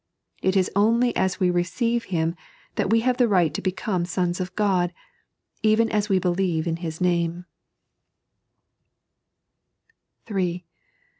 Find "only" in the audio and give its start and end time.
0.75-1.15